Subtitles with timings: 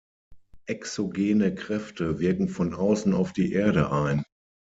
[0.65, 4.23] Exogene Kräfte wirken von außen auf die Erde ein.